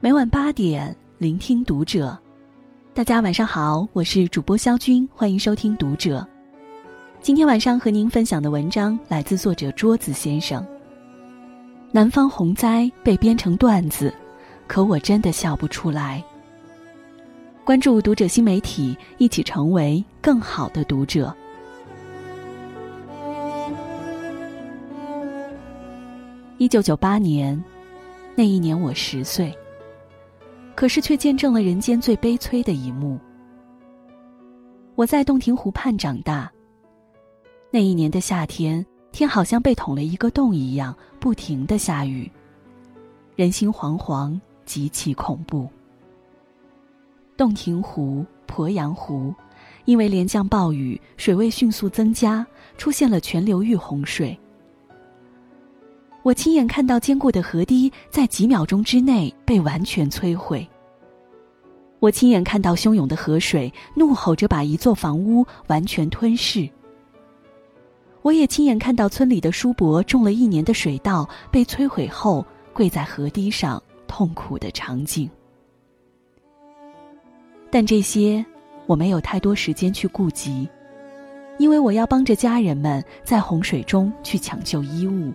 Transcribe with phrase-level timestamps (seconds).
[0.00, 2.16] 每晚八点，聆听读者。
[2.94, 6.24] 大家晚上好，我是主播肖军，欢迎收听读者。
[7.20, 10.64] 今天晚上和您分享的文章来自作者桌子先生。
[11.90, 14.14] 南方洪灾被编成段子，
[14.68, 16.22] 可我真的笑不出来。
[17.64, 21.34] 关注读者新媒体，一起成为更好的读者。
[26.58, 27.60] 一九九八年，
[28.36, 29.52] 那一年我十岁。
[30.78, 33.18] 可是却见证了人间最悲催的一幕。
[34.94, 36.48] 我在洞庭湖畔长大。
[37.72, 42.30] 那一年的夏天，天好像被捅了一个洞一样，不停的下雨，
[43.34, 45.68] 人心惶惶，极其恐怖。
[47.36, 49.34] 洞庭湖、鄱阳湖，
[49.84, 54.38] 因为连降暴雨，水位迅速增加，出现了全流域洪水。
[56.28, 60.68] 我亲眼看到坚固的河堤在几秒钟之内被完全摧毁。
[62.00, 66.68] 我亲眼看到汹涌的河水怒吼着把一座房屋完全吞噬。
[68.20, 75.30] 我也亲眼看到村里的叔伯种了一年的水稻被摧毁后跪在河堤上痛苦的场景。
[77.70, 78.44] 但这些
[78.84, 80.68] 我没有太多时间去顾及，
[81.56, 85.32] 因为我要帮着家人们在洪水中去抢救衣物。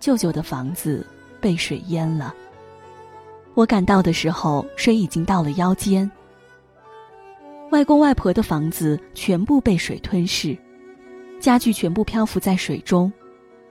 [0.00, 1.06] 舅舅的房子
[1.40, 2.34] 被水淹了。
[3.54, 6.10] 我赶到的时候，水已经到了腰间。
[7.70, 10.56] 外公外婆的房子全部被水吞噬，
[11.40, 13.12] 家具全部漂浮在水中。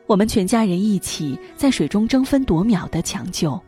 [0.06, 3.60] 我们全家人一起在水中争分夺秒的抢救。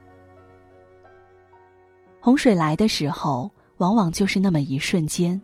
[2.19, 5.41] 洪水来的时候，往往就是那么一瞬间。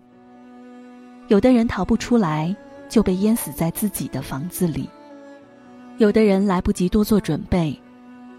[1.27, 2.55] 有的人逃不出来，
[2.87, 4.89] 就被淹死在自己的房子里。
[5.97, 7.77] 有的人来不及多做准备，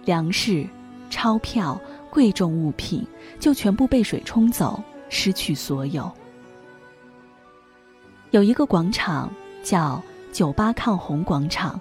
[0.05, 0.67] 粮食、
[1.09, 1.81] 钞票、
[2.11, 3.07] 贵重物品
[3.41, 6.11] 就全部被水冲走，失去所有。
[8.33, 9.33] 有一个广场
[9.63, 11.81] 叫“九八抗洪广场”。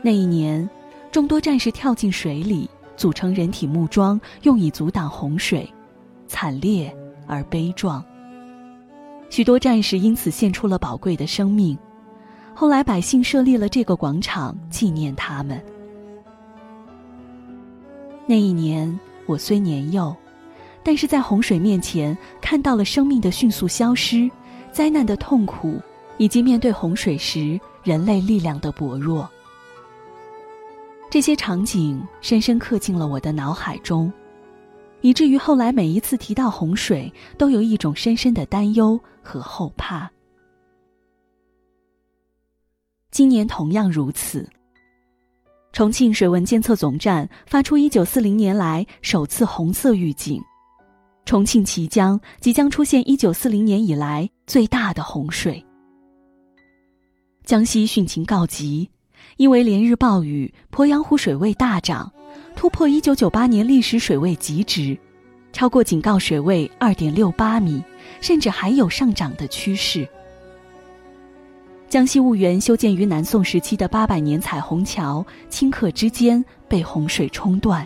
[0.00, 0.66] 那一年，
[1.12, 5.70] 众多战士跳进水里，组成人体木桩，用以阻挡洪水，
[6.26, 6.90] 惨烈
[7.26, 8.02] 而悲壮。
[9.28, 11.76] 许多战士因此献出了宝贵的生命。
[12.60, 15.58] 后来，百姓设立了这个广场纪念他们。
[18.26, 20.14] 那一年，我虽年幼，
[20.82, 24.30] 但是在洪水面前看到了生命的迅速消失、
[24.70, 25.80] 灾难的痛苦，
[26.18, 29.26] 以及面对洪水时人类力量的薄弱。
[31.08, 34.12] 这些场景深深刻进了我的脑海中，
[35.00, 40.10] 以至于后来每一次提到洪水，都有一种深深的担忧和后怕。
[43.10, 44.48] 今年同样如此。
[45.72, 50.42] 重庆水文监测总站发出一九四零年来首次红色预警，
[51.24, 55.64] 重庆綦江即将出现一九四零年以来最大的洪水。
[57.44, 58.88] 江西汛情告急，
[59.36, 62.12] 因为连日暴雨，鄱阳湖水位大涨，
[62.54, 64.96] 突破一九九八年历史水位极值，
[65.52, 67.82] 超过警告水位二点六八米，
[68.20, 70.08] 甚至还有上涨的趋势。
[71.90, 77.84] 江西婺源修建于南宋时期的八百年彩虹桥顷刻之间被洪水冲断，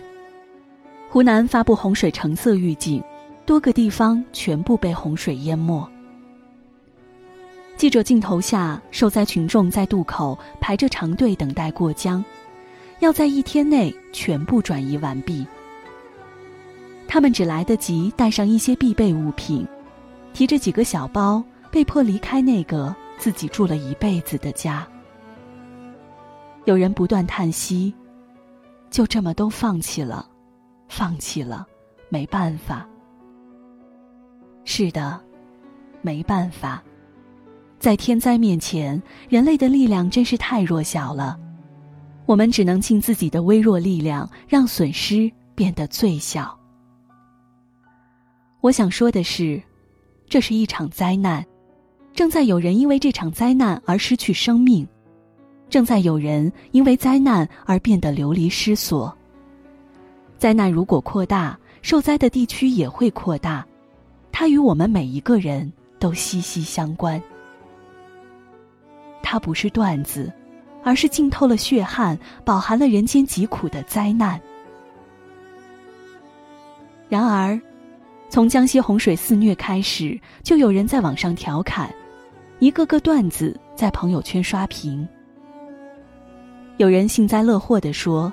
[1.08, 3.02] 湖南发布洪水橙色预警，
[3.46, 5.82] 多个地方全部被洪水淹没。
[7.78, 12.22] 记者镜头下，受灾群众在渡口排着长队等待过江，
[12.98, 15.46] 要在一天内全部转移完毕。
[17.08, 19.66] 他们只来得及带上一些必备物品，
[20.34, 22.94] 提着几个小包，被迫离开那个。
[23.18, 24.86] 自己住了一辈子的家，
[26.64, 27.94] 有人不断叹息，
[28.90, 30.28] 就这么都放弃了，
[30.88, 31.66] 放弃了，
[32.08, 32.86] 没办法。
[34.64, 35.20] 是的，
[36.02, 36.82] 没办法，
[37.78, 41.38] 在天灾面前，人类的力量真是太弱小了，
[42.26, 46.58] 我们只能尽自己的微弱力量，让损失变得最小。
[48.60, 49.62] 我想说的是，
[50.26, 51.44] 这是一场灾难。
[52.14, 54.86] 正在有人因为这场灾难而失去生命，
[55.68, 59.14] 正在有人因为灾难而变得流离失所。
[60.38, 63.66] 灾难如果扩大，受灾的地区也会扩大，
[64.30, 67.20] 它与我们每一个人都息息相关。
[69.20, 70.32] 它不是段子，
[70.84, 74.40] 而是浸透了血汗、饱含了人间疾苦的灾难。
[77.08, 77.60] 然而，
[78.28, 81.92] 从江西洪水肆虐开始，就有人在网上调侃。
[82.64, 85.06] 一个个段子在朋友圈刷屏，
[86.78, 88.32] 有人幸灾乐祸地说：“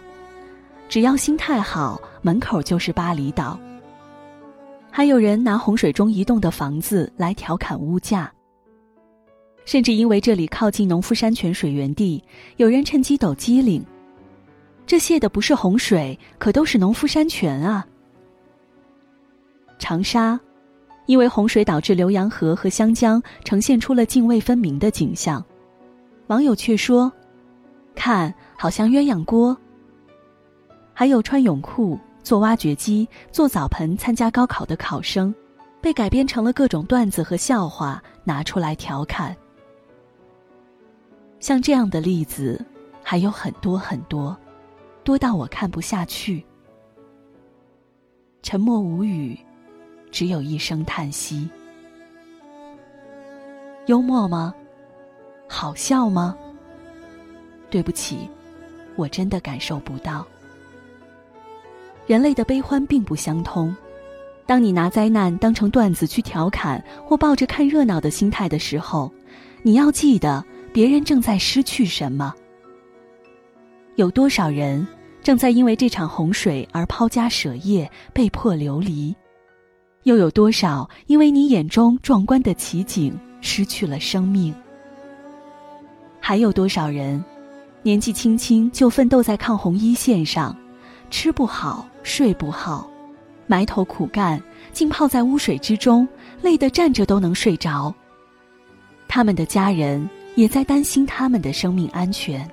[0.87, 3.59] 只要心态好，门口就是巴厘岛。
[4.89, 8.31] 还有人拿洪水中移动的房子来调侃物价，
[9.65, 12.23] 甚至因为这里靠近农夫山泉水源地，
[12.55, 13.85] 有人趁机抖机灵。
[14.87, 17.85] 这泄的不是洪水，可都是农夫山泉啊！
[19.77, 20.39] 长沙，
[21.05, 25.43] 因为洪水导致浏阳河和湘江呈现出了泾渭分明的景象，
[26.27, 27.11] 网友却说
[27.95, 29.57] ：“看，好像鸳鸯锅。”
[30.93, 35.33] 还有穿泳裤、坐挖掘机、做澡盆参加高考的考生，
[35.81, 39.35] 被改编成了各种段子和笑话拿出来调侃。
[41.39, 42.63] 像这样的例子
[43.01, 44.37] 还有很多很多。
[45.03, 46.45] 多到我看不下去，
[48.43, 49.35] 沉默无语，
[50.11, 51.49] 只有一声叹息。
[53.87, 54.53] 幽默吗？
[55.47, 56.37] 好笑吗？
[57.69, 58.29] 对不起，
[58.95, 60.25] 我真的感受不到。
[62.05, 63.75] 人类的悲欢并不相通。
[64.45, 69.09] 当你拿灾难当成段子去调侃，或抱着看热闹的心态的时候，
[69.61, 70.43] 你要记得，
[70.73, 72.33] 别人正在失去什么。
[73.95, 74.85] 有多少人
[75.23, 79.15] 正在因为这场洪水而抛家舍业、被迫流离？
[80.03, 84.53] 又有多少因为你眼中壮观的奇景失去了生命？
[86.19, 87.23] 还有多少人
[87.83, 90.55] 年纪轻轻就奋斗在抗洪一线上，
[91.09, 92.89] 吃不好、睡不好，
[93.47, 96.07] 埋头苦干，浸泡在污水之中，
[96.41, 97.93] 累得站着都能睡着？
[99.07, 102.49] 他们的家人也在担心他们的生命安全。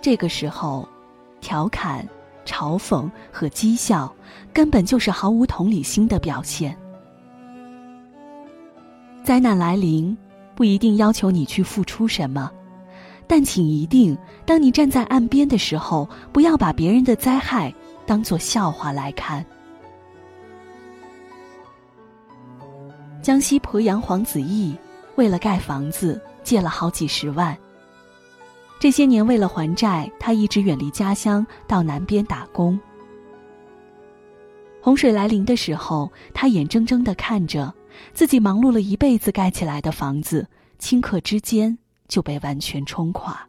[0.00, 0.86] 这个时候，
[1.40, 2.06] 调侃、
[2.44, 4.12] 嘲讽和讥笑，
[4.52, 6.76] 根本就是毫无同理心的表现。
[9.22, 10.16] 灾难来临，
[10.54, 12.50] 不一定要求你去付出什么，
[13.26, 17.72] 但请一定，当你站在岸边的时候，不要把别人的灾害
[18.06, 19.44] 当做笑话来看。
[23.22, 24.76] 江西鄱阳黄子毅
[25.16, 27.56] 为了盖房子，借了好几十万。
[28.84, 32.78] 这些年，为了还债，他一直远离家乡，到南边打工。
[34.82, 37.72] 洪水来临的时候，他眼睁睁的看着
[38.12, 40.46] 自己忙碌了一辈子盖起来的房子，
[40.78, 41.78] 顷刻之间
[42.08, 43.48] 就被完全冲垮。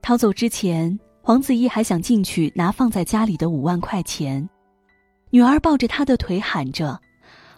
[0.00, 4.48] 逃走之前，黄子毅还想进去拿放在家里的五万块钱，
[5.30, 7.00] 女儿抱着他的腿喊着：“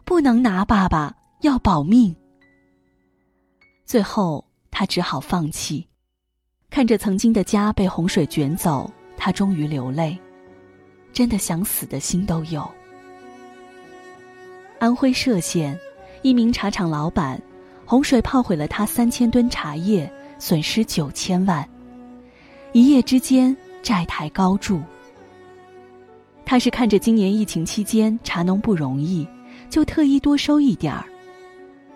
[0.07, 2.17] 不能拿，爸爸要保命。”
[3.85, 4.43] 最后。
[4.77, 5.87] 他只好放弃，
[6.69, 10.19] 看着曾经的家被洪水卷走，他终于流泪，
[11.13, 12.69] 真的想死的心都有。
[14.81, 15.79] 安徽歙县
[16.23, 17.41] 一名茶厂老板，
[17.87, 21.67] 洪水泡毁了他三千吨茶叶，损失九千万，
[22.73, 24.83] 一夜之间债台高筑。
[26.45, 29.27] 他是看着今年疫情期间茶农不容易，
[29.71, 31.07] 就特意多收一点儿，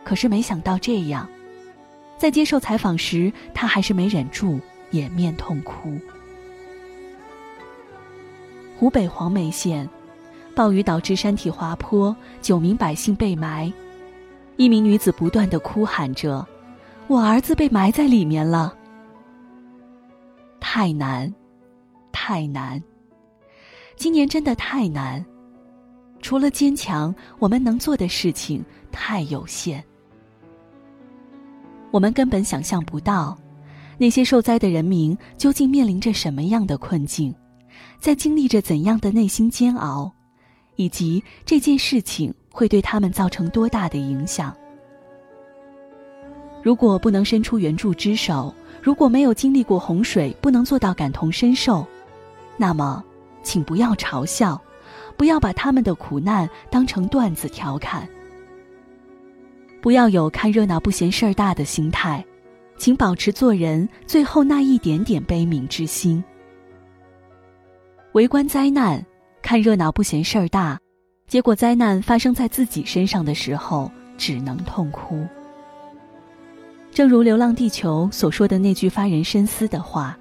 [0.04, 1.28] 可是没想到这样。
[2.18, 4.60] 在接受采访时，他还是没忍住
[4.90, 5.96] 掩面痛哭。
[8.76, 9.88] 湖北黄梅县，
[10.54, 13.72] 暴雨导致山体滑坡，九名百姓被埋，
[14.56, 16.46] 一名女子不断的哭喊着
[17.06, 18.76] ：“我儿子被埋在里面了。”
[20.60, 21.32] 太难，
[22.12, 22.82] 太难，
[23.96, 25.24] 今年真的太难。
[26.20, 29.82] 除了坚强，我们能做的事情太有限。
[31.90, 33.36] 我们根本想象不到，
[33.96, 37.34] 那些受灾的人民究竟面临着什么样的困境，
[37.98, 40.12] 在经历着怎样的内心煎熬，
[40.76, 44.54] 以及这件事情会对他们造成多大的影响。
[46.62, 51.86] 如果不能伸出援助之手，如果没有经历过洪水，不能做到感同身受，
[52.56, 53.02] 那么，
[53.42, 54.60] 请不要嘲笑，
[55.16, 58.06] 不要把他们的苦难当成段子调侃。
[59.80, 62.24] 不要有看热闹不嫌事儿大的心态，
[62.76, 66.22] 请保持做人最后那一点点悲悯之心。
[68.12, 69.04] 围观灾难，
[69.40, 70.78] 看热闹不嫌事儿大，
[71.28, 75.24] 结果灾难发生在自己身上的时候，只能痛哭。
[76.90, 80.18] 正如《流浪地球》所说的那句发人深思的话：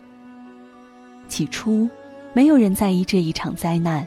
[1.28, 1.90] 起初，
[2.34, 4.06] 没有人在意这一场灾难，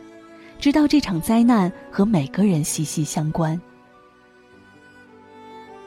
[0.61, 3.61] 直到这场灾难和每个人息息相关。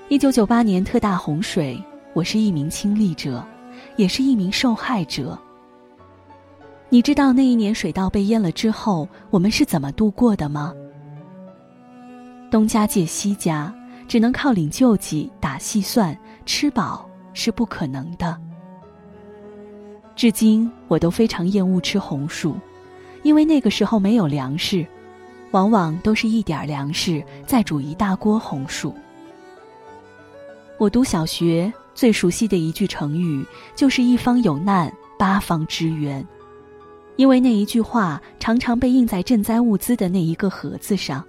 [0.09, 1.81] 一九九八年特大洪水，
[2.13, 3.43] 我是一名亲历者，
[3.95, 5.39] 也是一名受害者。
[6.89, 10.73] 你知道那一年水稻被淹了之后，我们是怎么度过的吗？
[12.51, 13.73] 东家借西家，
[14.05, 18.37] 只能靠领救济、打细算，吃饱是不可能的。
[20.17, 22.55] 至今我都非常厌恶吃红薯，
[23.23, 24.85] 因为那个时候没有粮食，
[25.51, 28.93] 往往都是一点粮食再煮一大锅红薯。
[30.83, 36.21] 我读小学最熟悉的一句成语就是“一方有难，八方支援”，
[37.15, 41.23] 因为那一句话常常被印在赈灾物资的那一个盒子上。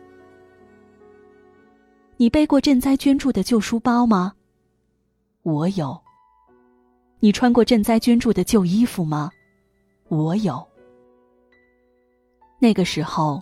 [2.17, 4.33] 你背过赈灾捐助的旧书包吗？
[5.45, 5.97] 我有。
[7.21, 9.31] 你穿过赈灾捐助的旧衣服吗？
[10.09, 10.67] 我有。
[12.59, 13.41] 那个时候，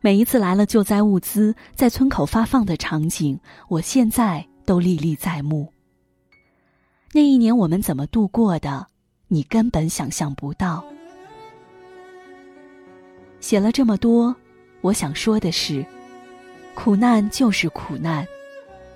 [0.00, 3.38] 每一次来了救灾物资在村口发放的场景，
[3.68, 5.68] 我现在都历历在目。
[7.12, 8.86] 那一年我们怎么度过的，
[9.26, 10.84] 你根本想象不到。
[13.40, 14.32] 写了这么多，
[14.80, 15.84] 我想说的是。
[16.76, 18.24] 苦难就是苦难，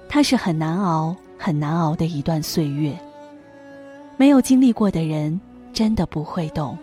[0.09, 2.97] 它是很难熬、很难熬的一段岁月。
[4.17, 5.41] 没有经历过的人，
[5.73, 6.79] 真的不会懂。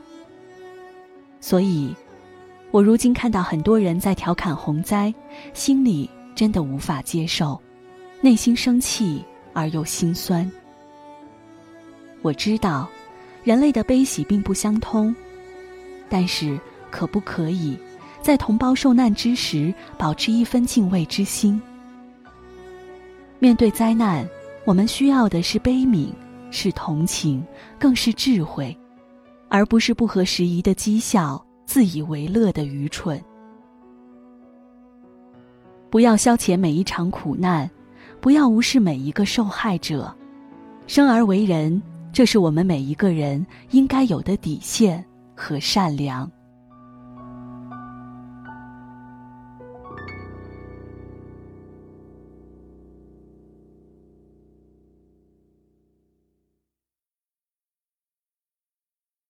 [1.39, 1.95] 所以，
[2.71, 5.13] 我如今看到很多人在调侃洪灾，
[5.53, 7.57] 心里真的无法接受，
[8.21, 10.49] 内心生气而又心酸。
[12.21, 12.87] 我知道，
[13.43, 15.13] 人类的悲喜并不相通，
[16.07, 16.59] 但是
[16.91, 17.75] 可不可以？
[18.21, 21.59] 在同胞受难之时，保持一分敬畏之心。
[23.39, 24.23] 面对灾难，
[24.63, 26.13] 我们需要的是悲悯，
[26.51, 27.43] 是同情，
[27.79, 28.77] 更是智慧，
[29.49, 33.19] 而不是不合时宜的讥笑、自以为乐的愚蠢。
[35.89, 37.67] 不要消遣每一场苦难，
[38.21, 40.15] 不要无视每一个受害者。
[40.85, 41.81] 生而为人，
[42.13, 45.03] 这是我们每一个人应该有的底线
[45.35, 46.29] 和善良。